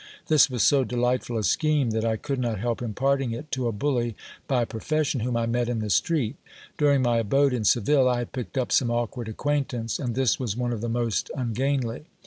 This 0.29 0.49
was 0.49 0.63
so 0.63 0.83
delightful 0.83 1.37
a 1.37 1.43
scheme, 1.43 1.91
that 1.91 2.03
I 2.03 2.17
could 2.17 2.39
not 2.39 2.57
help 2.57 2.81
imparting 2.81 3.33
it 3.33 3.51
to 3.51 3.67
a 3.67 3.71
bully 3.71 4.15
by 4.47 4.65
profession, 4.65 5.19
whom 5.19 5.37
I 5.37 5.45
met 5.45 5.69
in 5.69 5.77
the 5.77 5.91
street. 5.91 6.37
During 6.75 7.03
my 7.03 7.17
abode 7.19 7.53
in 7.53 7.65
Seville, 7.65 8.09
I 8.09 8.17
had 8.17 8.31
picked 8.31 8.57
up 8.57 8.71
some 8.71 8.89
awkward 8.89 9.27
acquaintance, 9.27 9.99
and 9.99 10.15
this 10.15 10.39
was 10.39 10.57
one 10.57 10.73
of 10.73 10.81
the 10.81 10.89
most 10.89 11.29
ungainly. 11.35 12.05